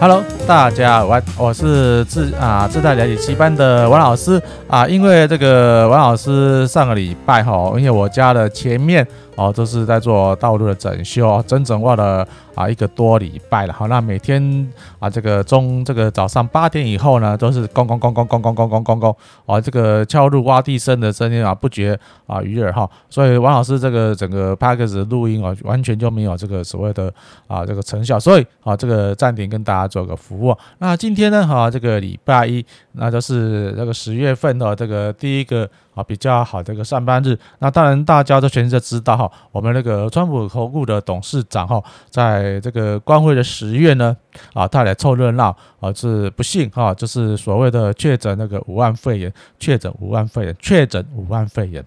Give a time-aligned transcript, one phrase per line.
[0.00, 9.06] Hello，大家好，我是自啊自带了解七班的王老师啊，因为这个王老师上个礼拜哈，因为我家的前面。
[9.40, 13.72] 哦，都是在做道路的整修，整整挖了啊一个多礼拜了。
[13.72, 19.16] 好，那每天啊，这个中这个早上八点以后呢，都是咣咣咣咣咣咣咣咣咣咣，
[19.46, 22.86] 哦，这个敲入挖地声的声音啊，不绝啊于耳哈。
[23.08, 27.10] 所以王老师这个整个 Podcast 录音啊，完全就没有这个所谓的
[27.46, 30.54] 啊这个成效，所以啊这个暂停跟大家做个服务。
[30.80, 35.66] 那今天呢，哈，这个礼拜一，那就是这个十月份的这个第一个。
[35.94, 44.16] 啊，比较好的一个上班日，那当然大家都全都知道哈，我们那个川普投顾的董事长哈，在这个光辉的十月呢，
[44.52, 51.84] 啊，他来凑热闹啊，是不幸哈，就是所谓的确诊那个五万肺炎，确诊五万肺炎，确诊五万肺炎，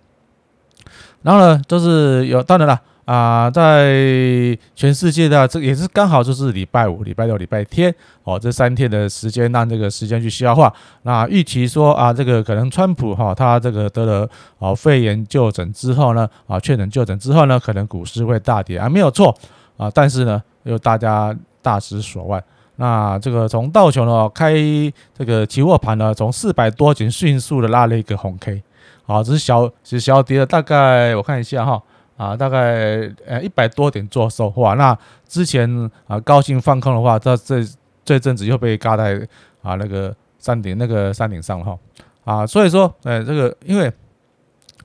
[1.22, 2.82] 然后呢，就是有当然了。
[3.06, 10.74] 啊，在全世界的这也是刚好就是礼拜五、礼拜六、礼拜天哦，这三天的时间，让这个时间去消化。
[11.02, 19.36] 那预期说啊，这个可能川普哈，他这个得了啊肺炎就诊之后呢，啊确诊就诊之后呢，可能股市会大跌啊，没有错
[19.76, 19.92] 啊。
[19.94, 22.42] 但是呢，又大家大失所望。
[22.78, 24.54] 那这个从道琼呢开
[25.18, 28.64] 这个期货盘呢，从四百多点迅速的拉了一个红 K，
[29.06, 31.84] 啊，只是小只是小跌了大概我看一下哈。
[32.16, 34.96] 啊，大概呃一百多点做收哇，那
[35.28, 35.68] 之前
[36.06, 37.66] 啊高兴放空的话，这这
[38.06, 39.28] 这阵子又被嘎在
[39.64, 41.78] 啊那个山顶那个山顶上了哈
[42.24, 43.92] 啊，所以说呃这个因为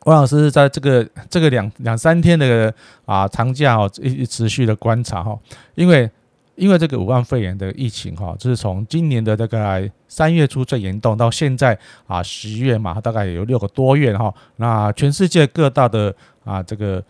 [0.04, 2.72] 王老师在这个这个两两三天的
[3.04, 5.38] 啊长假哦一持续的观察哈，
[5.74, 6.10] 因为
[6.54, 17.04] 因为这个武汉肺炎的疫情哈，就是从今年的大概三月初最严重到现在啊十月嘛，大概有六个多月哈，那全世界各大的啊这个。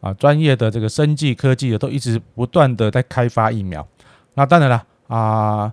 [0.00, 3.86] 啊，专业的这个生技科技的都一直不断的在开发疫苗。
[4.34, 5.72] 那当然了，啊，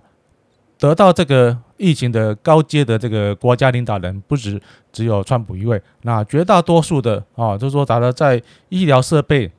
[0.78, 4.60] 得到这个疫情的高阶的这个国家领导人不止
[4.92, 5.80] 只有川普一位。
[6.02, 9.50] 那绝大多数的啊，就是说，打了在医疗设备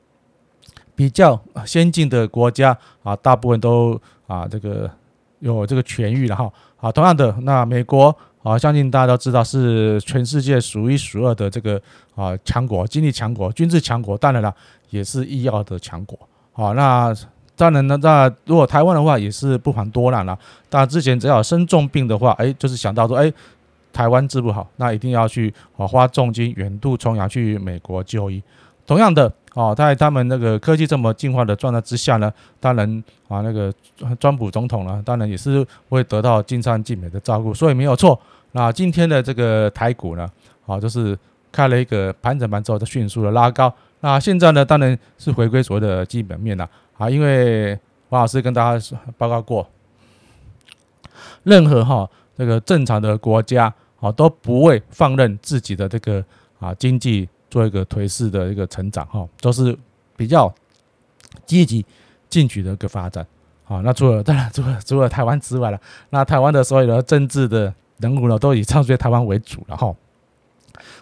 [0.94, 4.90] 比较先进的国家啊，大部分都啊这个
[5.38, 6.52] 有这个痊愈了哈。
[6.76, 8.14] 啊，同样的，那美国。
[8.48, 11.78] 啊，相信大家都知道是全世界数一数二的这个
[12.14, 14.54] 啊强国，经济强国，军事强国，当然了，
[14.88, 16.18] 也是医药的强国。
[16.52, 17.14] 好，那
[17.54, 20.38] 当然呢，那如果台湾的话，也是不遑多让了。
[20.70, 23.30] 大家之前只要生重病的话，哎，就是想到说，哎，
[23.92, 28.42] 台湾治不好，那一定要去啊花重金远渡重洋去美国就医。
[28.86, 33.70] 同样的，哦，在他们那个科技这么进化的状态之下呢，当然啊，那个
[34.18, 38.18] 川普总统呢，当然也是会得到尽善尽美的照顾，所以没有错。
[38.52, 40.28] 那今天的这个台股呢，
[40.66, 41.18] 啊，就是
[41.50, 43.72] 开了一个盘整盘之后，就迅速的拉高。
[44.00, 47.78] 那现在呢，当然是回归所谓的基本面了啊，因为
[48.08, 49.68] 王老师跟大家报告过，
[51.42, 56.24] 任何哈这个正常的国家啊都不会放任自己的这个
[56.58, 57.28] 啊经济。
[57.50, 59.74] 做一个颓势的一个成长哈，都是
[60.18, 60.54] 比较
[61.46, 61.82] 积极
[62.28, 63.26] 进取的一个发展。
[63.64, 65.80] 好，那除了当然除了除了台湾之外了，
[66.10, 69.94] 那台湾的所有的政治的人物呢，都以唱衰台湾为主了哈。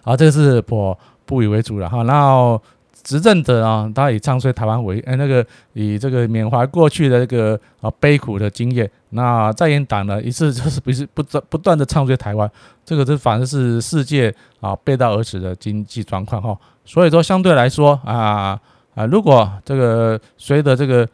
[0.02, 2.02] 好，这是我不以为主了哈。
[2.04, 2.60] 然后。
[3.06, 8.90] 执政者啊，他以唱衰台湾为，哎，那个以这个缅怀过去的这个啊悲苦的经验。
[9.10, 12.50] 那在野党呢，一次就是不是不断不断的唱衰台湾，
[12.84, 16.58] 这个是反正是世界啊背道而驰的经济状况哈。
[16.84, 18.60] 所以说相对来说啊
[18.96, 21.08] 啊，如果这个随着这个。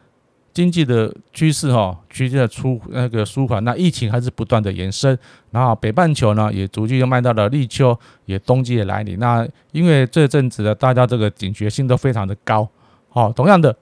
[0.53, 5.17] 经济的趋势哈，趋势的出那个舒缓，那疫情还是不断的延伸，
[5.49, 9.17] 然后北半球呢也逐渐又迈到了立秋，也冬季的来临。
[9.17, 12.69] 那因为这阵子呢，大家这个警觉性都非常的高，
[13.09, 13.75] 好，同样的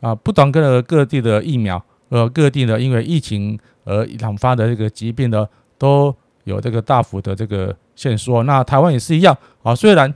[0.00, 5.48] 啊，不同各各地的疫苗，呃，各地呢因为疫情而引发的这个疾病呢，
[5.78, 8.42] 都有这个大幅的这个限缩。
[8.42, 10.12] 那台湾也是一样啊，虽然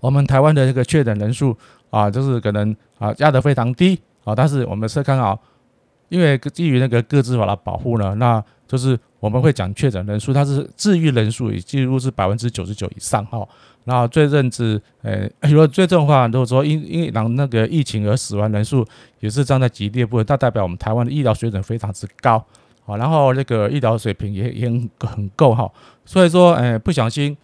[0.00, 1.56] 我们台湾的这个确诊人数
[1.88, 3.98] 啊，就是可能啊压得非常低。
[4.24, 5.38] 啊，但是我们是看好，
[6.08, 13.46] 因为基于那个个自法的保护呢，那就是我们会讲确诊人数，它是治愈人数也几乎是百分之九十九以上哈。
[13.84, 18.86] 然后这阵子，呃，如果最重的话，如果说因因为让那个疫情而死亡人数
[19.20, 22.44] 也是站在极低的部分，那代表我们台湾的医疗水准非常之高，
[22.84, 25.68] 好，然后那个医疗水平也也很很够哈。
[26.04, 27.36] 所以说，呃，不小心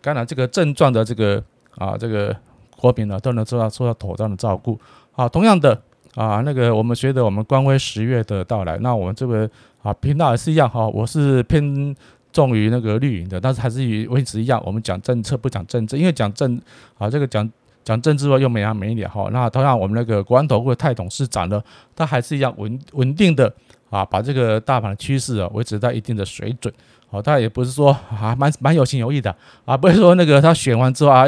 [0.00, 1.42] 感染这个症状的这个
[1.76, 2.34] 啊这个
[2.76, 4.78] 国民呢，都能受到受到妥当的照顾。
[5.10, 5.82] 好，同样的。
[6.14, 9.48] 啊，那个我们随着我们光辉十月的到来，那我们这个
[9.82, 11.94] 啊频道也是一样哈，我是偏
[12.32, 16.60] 重于那个绿营的，但是还是与维持一样，我们讲政策不讲政治，因为讲政
[16.98, 17.48] 啊这个讲
[17.84, 19.28] 讲政治话又没完没了哈。
[19.32, 21.62] 那同样我们那个国安投顾泰董事长呢，
[21.94, 23.52] 他还是一样稳稳定的
[23.88, 26.72] 啊，把这个大盘的趋势啊维持在一定的水准。
[27.10, 29.34] 好，他也不是说啊蛮蛮有情有义的
[29.64, 31.26] 啊，不是说那个他选完之后啊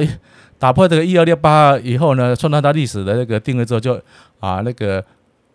[0.59, 4.01] 打破这个一二六八以后呢，创造他历史的那个定位之后就
[4.41, 5.05] 啊那个。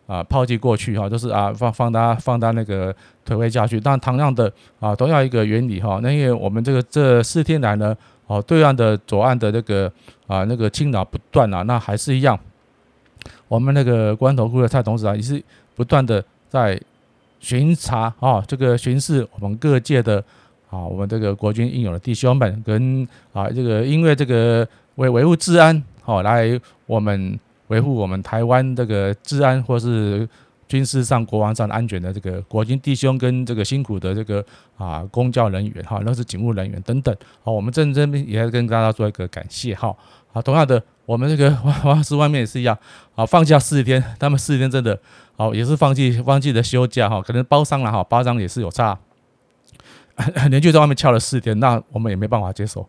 [0.08, 2.96] 啊，抛弃过去哈，就是啊放放大放大那个
[3.26, 6.00] 推回下去，但同样的啊，同样一个原理哈。
[6.02, 7.94] 那因为我们这个这四天来呢，
[8.26, 9.92] 哦，对岸的左岸的那个
[10.26, 12.40] 啊那个侵扰不断啊，那还是一样，
[13.50, 15.44] 我们那个关头库的蔡董事长也是
[15.76, 16.80] 不断的在
[17.48, 20.24] 巡查啊，这个巡视我们各界的
[20.70, 27.40] 啊，我们这个国军应有的弟兄们跟啊这个因为这个为维护治安好来我们。
[27.68, 30.26] 维护我们台湾这个治安，或是
[30.70, 34.42] 军事上、国防上的安全的这个国军弟兄跟这个辛苦的这个
[34.78, 37.14] 啊公教人员哈，那是警务人员等等，
[37.44, 39.94] 好，我们在这边也要跟大家做一个感谢哈。
[40.32, 42.78] 好，同样的，我们这个王王老师外面也是一样，
[43.16, 45.00] 啊，放假四天，他们四天真的
[45.38, 48.96] 好，也是放弃放弃的休假哈，可能包商了哈，包商也是有差，
[50.52, 52.88] 连续在外面翘了四天，那我们也没办法接受，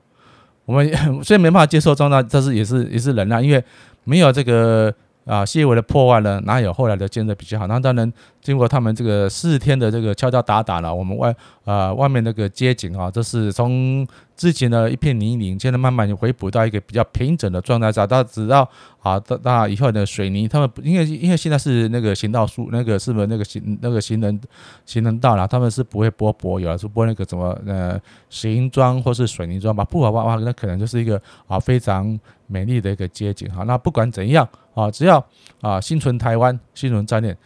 [0.65, 0.93] 我们
[1.25, 3.65] 虽然没办法接受，状态，但是也是也是忍耐，因为。
[4.05, 4.95] 没有这个
[5.27, 7.67] 啊，细微的破坏呢，哪有后来的建设比较好？
[7.67, 8.11] 那当然，
[8.49, 11.35] 经过他们这个四天的这个敲敲打打了，我们外
[11.67, 18.07] 啊外面那个街景啊，这是从之前的一片泥泞，现在慢慢回补到一个比较平整的状态下。
[18.07, 18.67] 到直到
[19.01, 24.41] 啊到到以后的水泥，他们因为因为现在是那个行道树，那个是不是那个行那个行人
[24.87, 25.47] 行人道了？
[25.47, 28.01] 他们是不会拨柏油，是拨那个什么呃
[28.31, 29.85] 石英桩或是水泥砖吧？
[29.85, 32.19] 不好的话，那可能就是一个啊非常。
[32.51, 35.23] 美丽的一个街景哈，那不管怎样啊，只要
[35.61, 37.37] 啊心存台湾，心存战念，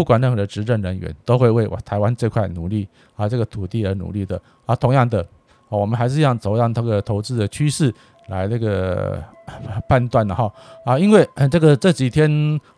[0.00, 4.74] 不管任何的执政人员都会为我台湾这块努力啊，这个土地而努力的啊。
[4.74, 5.22] 同样的，
[5.68, 7.92] 我们还是一样走让这个投资的趋势
[8.28, 9.22] 来那个
[9.86, 10.50] 判断的哈
[10.86, 12.30] 啊，因为这个这几天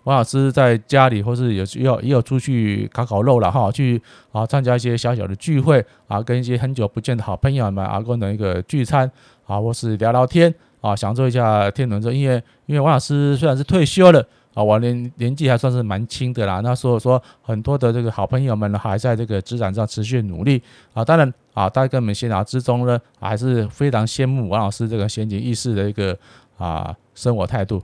[0.02, 4.02] 王老师在家里或是有需要也有出去烤烤肉了哈，去
[4.32, 9.08] 啊参加一些小小的聚会啊，跟一些很久不见的好朋友们啊，共同一个聚餐
[9.46, 10.52] 啊，或是聊聊天。
[10.80, 16.60] 啊，享受一下天伦之乐，因为因为王老师虽然是退休了啊，我年年纪还算是蛮轻的啦。
[16.60, 20.62] 那所以说，很多的这个好朋友们呢，还在这个职场上持续努力
[20.92, 21.04] 啊。
[21.04, 26.16] 当然啊，大家跟我们闲聊之中呢，还是非常羡慕王老师这个先进意识的一个
[26.58, 27.82] 啊生活态度。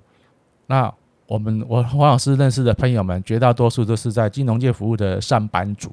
[0.67, 0.93] 那
[1.27, 5.91] 我们我王老师认识的朋友们，绝大多数都是在金融界服务的上班族。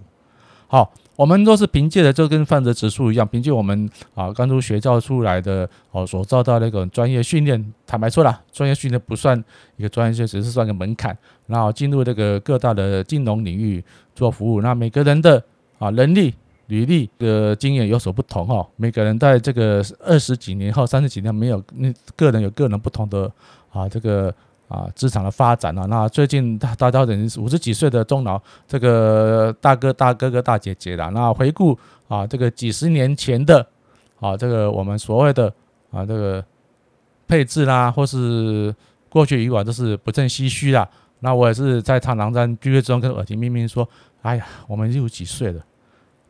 [0.68, 0.92] 好。
[1.16, 7.74] 我们都是凭借的，就跟范泽指数一样，凭借我们啊刚从学校出来的哦，所遭到那个专业训练。
[7.88, 9.42] 坦白说了，专业训练不算
[9.78, 11.18] 一个专业训，只是算个门槛。
[11.48, 13.84] 然后进入这个各大的金融领域
[14.14, 14.62] 做服务。
[14.62, 15.42] 那每个人的
[15.80, 16.34] 啊能力、
[16.68, 18.68] 履历的经验有所不同哈。
[18.76, 23.32] 每个人在这个二十几年后、三十几年没有，那个人有个人不同的
[23.72, 24.34] 啊这个。
[24.68, 31.78] 啊，职场的发展啊，那最近大大家等于五十几岁的中老这个大哥大哥哥大姐姐了，那回顾
[32.08, 33.66] 啊，这个几十年前的
[34.20, 35.54] 啊，这个我们所谓的
[35.92, 36.44] 啊这个
[37.28, 38.74] 配置啦，或是
[39.10, 40.88] 过去以往都是不胜唏嘘啦。
[41.20, 43.88] 那我也是在常常在聚会中跟耳提面命说，
[44.22, 45.64] 哎呀，我们又几岁了。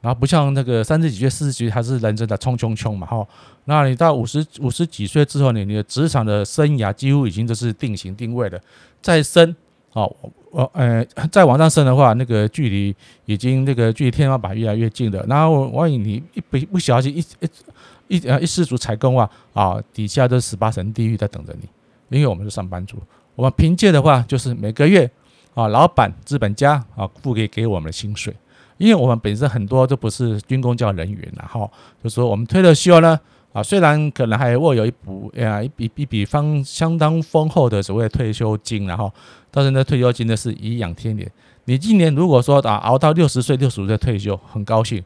[0.05, 3.27] 然后不像那个三十几岁、四十几岁还是人生的冲冲冲嘛，哈。
[3.63, 8.61] 那你到五十五十几岁之后呢，你的职场的生涯几乎已经都是定型定位了。
[9.01, 9.55] 再升，
[9.93, 10.15] 哦，
[10.51, 15.25] 我呃再往上升的话，那个距离已经那个距离天花板越来越近了。
[15.27, 21.67] 然后万一你一不不小心一一一呃一失足踩空啊，啊，底下都十八层地狱在等着你。
[22.09, 22.97] 因为我们是上班族，
[23.33, 25.09] 我们凭借的话就是每个月
[25.55, 28.31] 啊，老板资本家啊付给给我们的薪水。
[28.77, 31.71] 因为我们本身很多都不是军公教人员，然后
[32.03, 33.19] 就说我们退了休呢，
[33.53, 39.11] 啊，虽然可能还握有一笔啊一笔一笔方相当丰厚的所谓退休金，然后
[39.49, 41.31] 但是呢退休金呢是颐养天年。
[41.63, 45.03] 你今年如果说啊熬到六十岁六十五岁退休，很高兴，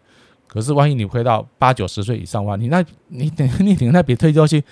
[0.47, 4.63] 可是万一你回到八九十岁以上的话，你那你等你等那笔退休金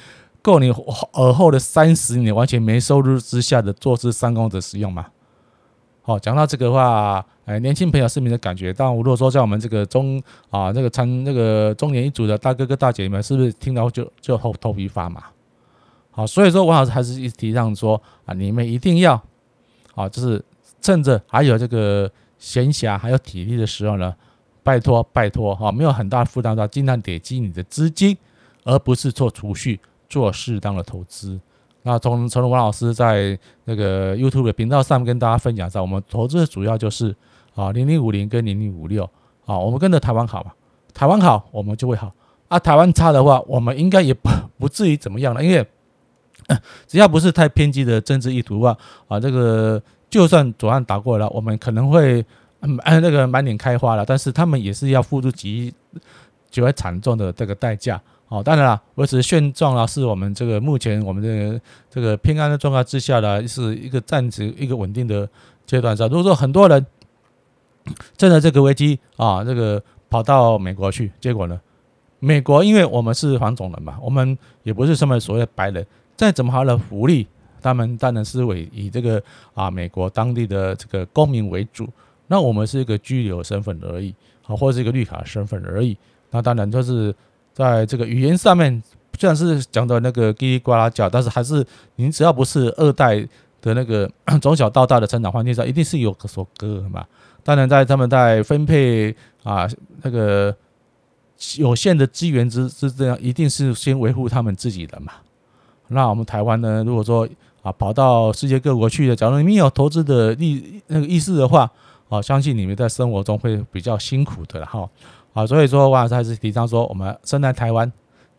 [0.41, 0.69] 够你
[1.13, 5.05] 尔后的三十年完全没收入之下的坐吃山空的使用吗？
[6.07, 7.25] 好，讲到这个话。
[7.43, 15.21] 哎，年轻朋友市民的感觉，但如果说在我们这个中啊，这个参这个中年一族的大哥哥大姐们，是不是听到就就头头皮发麻？
[16.11, 19.21] 好，所以说王老师还是一直提倡说啊，你们一定要
[19.95, 20.41] 啊，就是
[20.81, 24.15] 趁着还有这个闲暇还有体力的时候呢，
[24.63, 28.17] 拜托拜托哈，没有很大负担的话，尽量累积你的资金，
[28.63, 31.37] 而不是做储蓄，做适当的投资。
[31.87, 37.15] 那从从王老师在那个 YouTube 的频道上跟大家分享一下，我们投资的主要就是。
[37.57, 39.03] 啊，零零五零跟零零五六，
[39.47, 40.51] 啊，我们跟着台湾好嘛，
[40.93, 42.13] 台湾好，我们就会好
[42.49, 42.59] 啊。
[42.59, 44.29] 台湾差的话，我们应该也不
[44.59, 45.65] 不至于怎么样了，因为
[46.85, 48.77] 只要不是太偏激的政治意图啊
[49.07, 52.23] 啊，这个就算左岸打过来，我们可能会
[52.59, 55.73] 嗯那个满脸开花了，但是他们也是要付出极
[56.51, 57.99] 极为惨重的这个代价。
[58.29, 65.27] 哦，当然了，维持现状啊，是我们这个目前我们这个这个平安的状态之下呢，是一个暂时一个稳定的
[65.65, 66.09] 阶段上。
[66.09, 66.85] 如果说很多人
[68.17, 71.57] 趁着这个危机啊，这个跑到美国去，结果呢，
[72.19, 77.25] 美国因为我们是黄种人嘛，我们也不是什么所谓的白人，再怎么好的福利，
[77.61, 81.87] 他们当然是为以这个啊美国当地的这个公民为主。
[82.27, 84.13] 那我们是一个居留身份而已，
[84.45, 85.97] 啊，或者是一个绿卡身份而已。
[86.29, 87.15] 那当然就是。
[87.57, 88.83] 在这个语言上面，
[89.17, 93.15] 虽然是讲的那个叽里呱啦叫，但是还是您只要不是二代
[93.61, 94.07] 的那个
[94.39, 97.03] 从小到大的成长环境上，一定是有所隔阂嘛。
[97.43, 99.67] 当然，在他们在分配啊
[100.03, 100.55] 那个
[101.57, 105.13] 有限的资源之之这样，一定是先维护他们自己的嘛。
[105.87, 107.27] 那我们台湾呢，如果说
[107.63, 111.71] 啊跑到世界各国去的，假如你们有投资的意那个意识的话，
[112.07, 114.87] 啊，相信你们在生活中会比较辛苦的哈。
[115.37, 117.91] 啊，所以说，王老师还是提倡说，我们生在台湾，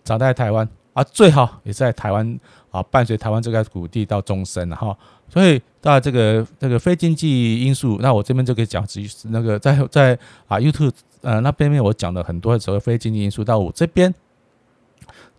[0.02, 2.40] 长在台湾啊，最好也是在台湾
[2.72, 4.98] 啊，伴随台湾这块土地到终身了哈。
[5.28, 10.90] 所以，到这个这个非经济因素，那我这边就可以讲，直那个在在啊 YouTube
[11.20, 14.12] 呃那边面我讲了很多的所谓非经济因素，到我这边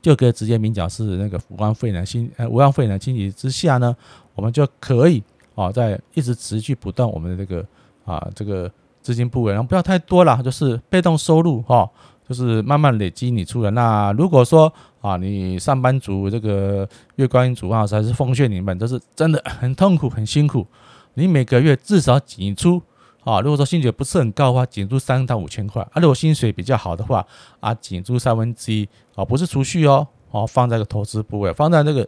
[0.02, 3.94] 就可以直接明讲是那个武汉肺炎新呃武汉肺炎经济之下呢，
[4.34, 5.22] 我们就可以
[5.56, 7.66] 啊，在一直持续不断我们的这个
[8.06, 8.72] 啊这个。
[9.02, 11.90] 资金部位，然后不要太多了，就是被动收入哈，
[12.28, 13.72] 就是慢慢累积你出来。
[13.72, 20.66] 那如果说啊，你上班族这个月光族啊，还是奉劝你们，就是真的很痛苦、很辛苦。
[21.14, 22.82] 你每个月至少挤出
[23.24, 27.26] 啊，如果说薪水不是很高的话，挤出三到五千块；啊，如果薪水比较好的话，
[27.60, 32.08] 啊，挤出三分之一啊，不是储蓄哦，哦，放在个投资部位，放在那个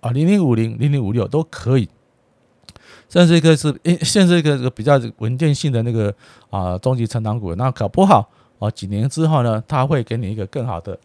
[0.00, 1.88] 啊零零五零、零零五六都可以。
[3.10, 6.14] 甚至一个是诶，甚至一个个比较稳定性的那个
[6.48, 8.26] 啊中级成长股，那搞不好
[8.58, 10.98] 啊几年之后呢，它会给你一个更好的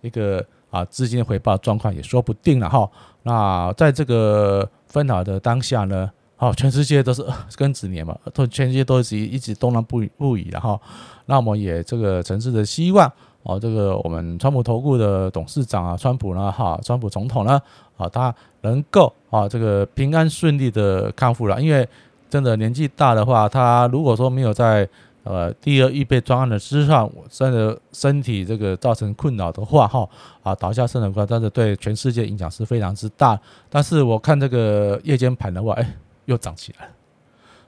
[0.00, 2.90] 一个啊资金回报状况也说不定了哈。
[3.22, 7.24] 那在这个分好的当下呢，好，全世界都是
[7.56, 10.78] 庚子年嘛，都全世界都是一直动荡不不已的哈。
[11.26, 13.10] 那我们也这个诚挚的希望。
[13.44, 17.60] 哦，这个我们川普投顾的董事长啊，川普呢，哈，川普总统呢，
[17.96, 21.60] 啊，他能够啊，这个平安顺利的康复了。
[21.60, 21.88] 因为
[22.30, 24.88] 真的年纪大的话，他如果说没有在
[25.24, 30.08] 呃第二预备专案的之上，真的身体这个造成困扰的话，哈，
[30.44, 33.36] 啊，倒下肾的话，但是对全世界影响是非常之大。
[33.68, 35.96] 但是我看这个夜间盘的话，哎，
[36.26, 36.92] 又涨起来了。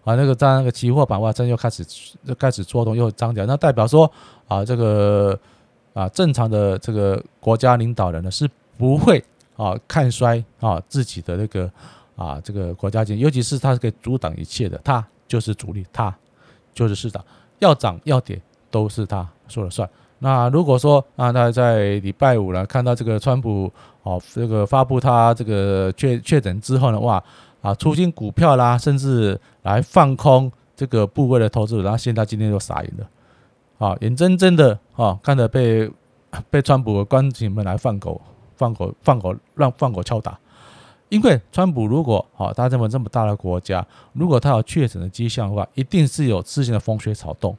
[0.04, 1.84] 啊，那个在那个期货板块真又开始
[2.22, 4.08] 又开始做动，又涨起来，那代表说
[4.46, 5.36] 啊，这个。
[5.94, 9.24] 啊，正常的这个国家领导人呢，是不会
[9.56, 11.70] 啊看衰啊自己的那个
[12.16, 16.14] 啊这个国家经济，尤其是他是可以阻挡一切的，他就是主力，他
[16.74, 17.24] 就是市场，
[17.60, 18.38] 要涨要跌
[18.70, 19.88] 都是他说了算。
[20.18, 23.72] 那如果说啊，他在礼拜五呢看到这个川普
[24.02, 27.22] 哦这个发布他这个确确诊之后呢，哇
[27.62, 33.06] 啊出清股票啦，甚至来放空这个部位的投资，然后现在今天就傻眼了。
[33.78, 35.90] 啊，眼睁睁的啊，看着被
[36.50, 38.20] 被川普的官警们来放狗、
[38.56, 40.38] 放狗、放狗让放狗敲打。
[41.10, 47.56] 因为川普如果啊，他这么这么大的国家，如果他有确诊的迹象的话，一定是有事先的风吹草动，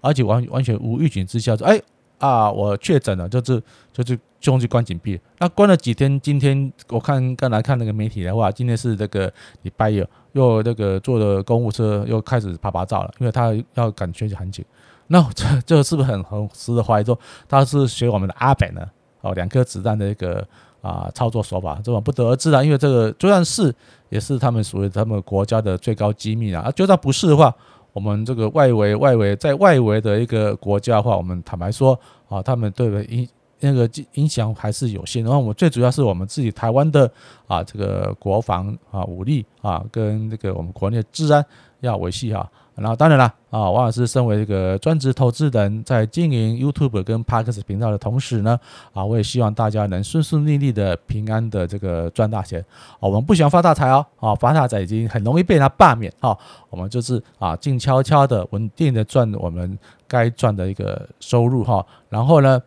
[0.00, 1.80] 而且完完全无预警之下说，哎
[2.18, 5.20] 啊，我确诊了，就是就是就去关紧闭。
[5.38, 9.30] 那关了几天，今天我看刚来看那个媒体的话，今天是这个
[9.62, 10.02] 礼拜一，
[10.32, 14.64] 又那个坐的公务车又开始趴趴走了，因为他要赶选举很紧。
[15.06, 17.04] 那这这个是不是很很值得怀疑？
[17.04, 17.18] 说
[17.48, 18.80] 他是学我们的阿北呢？
[19.20, 20.46] 哦，两颗子弹的一个
[20.80, 22.62] 啊操作手法，这种不得而知啊。
[22.62, 23.74] 因为这个就算是
[24.08, 26.70] 也是他们属于他们国家的最高机密啊。
[26.74, 27.54] 就算不是的话，
[27.92, 33.28] 我们这个外围外围在外围的一个国家的话，我们坦白说啊，他们对的影
[33.60, 35.22] 那个影响还是有限。
[35.22, 37.10] 然后我们最主要是我们自己台湾的
[37.46, 41.44] 啊这个国防啊武力啊跟这个我们国内的治安
[41.80, 42.50] 要维系哈。
[42.76, 48.58] 然后当然了啊，王老师身为这个专职投资人，在经营 YouTube 跟 Parks 频道的同时呢，
[48.92, 52.60] 啊，我也希望大家能顺顺利利的、平安的这个赚大钱。
[52.94, 56.12] 啊，我们不喜欢发大财哦，啊，发大财已经很容易被他罢免。
[56.20, 56.36] 哈，
[56.68, 59.78] 我们就是啊，静悄悄的、稳定的赚我们
[60.08, 61.86] 该赚的一个收入哈。
[62.08, 62.60] 然后呢，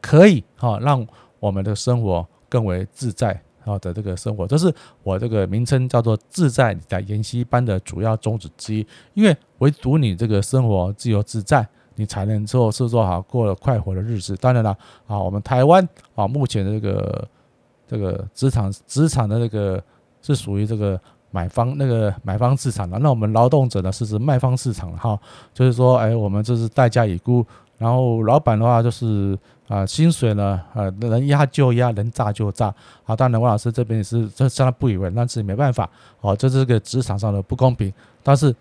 [0.00, 1.06] 可以哈让
[1.38, 3.40] 我们的生活更为自在。
[3.68, 8.86] 好的，这个生活，这是我这个名称叫做“自在理财研习班”的主要宗旨之一。
[9.14, 14.34] 因为唯独你这个生活自由自在，你才能做是做好过了快活的日子。
[14.36, 17.28] 当然了，啊，我们台湾啊，目前的这个
[17.86, 19.82] 这个职场职场的那个
[20.22, 25.18] 是属于这个买方那个买方市场的，那我们劳动者呢是指卖方市场哈，
[25.52, 27.44] 就是说，哎，我们就是代价已估，
[27.78, 32.74] 然后老板的话就是啊，薪水呢，呃，能压就压，能炸就炸
[33.06, 33.16] 啊。
[33.16, 35.88] 当然，王老师这边也是这相当不以为然，但是没办法
[36.20, 37.92] 哦，这是个职场上的不公平。
[38.22, 38.54] 但是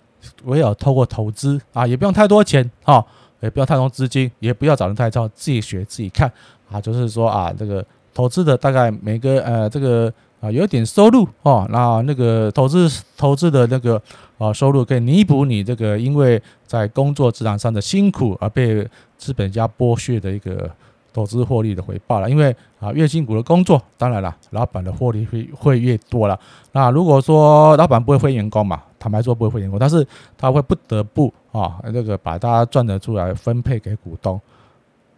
[0.45, 3.05] 唯有透过投资啊，也不用太多钱哈，
[3.41, 6.31] 也不要太多资金，也不要找人太招，自己学自己看
[6.71, 7.85] 啊，就是说啊，这个。
[8.13, 14.01] 投资的大概每个呃这个啊有点收入哦，那那个投资投资的那个
[14.37, 20.69] 啊收入可以弥补你这个因为在工作职场上的辛苦而被资本家剥削的一个
[21.11, 22.29] 投资获利的回报了。
[22.29, 26.39] 因为啊越辛苦的工作，当然了，老板的获利会会越多了。
[26.71, 30.05] 那如果说老板不会分员工嘛，坦白说不会分员工，但是
[30.37, 34.39] 他会不得不啊那个把大家赚的出来分配给股东。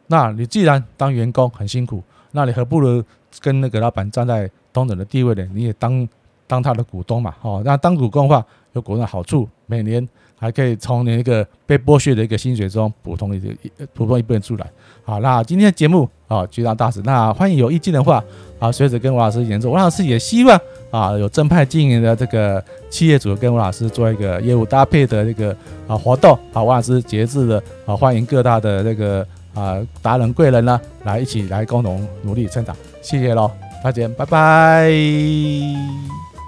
[0.07, 2.01] 那你既然当员工很辛苦。
[2.31, 3.03] 那你何不如
[3.41, 5.47] 跟那个老板站在同等的地位呢？
[5.53, 6.07] 你也当
[6.47, 10.07] 当他的股东嘛，哦，那当股东的话有股东的好处，每年
[10.38, 13.39] 还可以从你那个被剥削的一个薪水中补充一
[13.93, 14.67] 补充一部分出来。
[15.03, 18.23] 好，那今天的节目啊，就到大使，那欢迎有意见的话
[18.59, 19.71] 啊，随时跟王老师联络。
[19.71, 20.59] 王老师也希望
[20.91, 25.55] 啊，有正派经营的这个企业主跟王老师做一个业务搭配的这个
[25.88, 26.38] 啊活动。
[26.51, 29.25] 好，王老师节制的啊，欢迎各大的这个。
[29.55, 33.51] 啊，达人贵人呢，来一起来共同努力成长，谢谢喽，
[33.83, 34.91] 大家，拜拜。